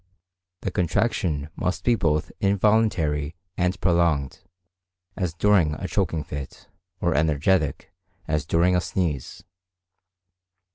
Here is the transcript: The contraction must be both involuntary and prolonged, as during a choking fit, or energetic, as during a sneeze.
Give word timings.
The 0.61 0.71
contraction 0.71 1.51
must 1.55 1.83
be 1.83 1.93
both 1.93 2.31
involuntary 2.39 3.35
and 3.55 3.79
prolonged, 3.79 4.39
as 5.15 5.35
during 5.35 5.75
a 5.75 5.87
choking 5.87 6.23
fit, 6.23 6.67
or 7.01 7.13
energetic, 7.13 7.93
as 8.27 8.47
during 8.47 8.75
a 8.75 8.81
sneeze. 8.81 9.43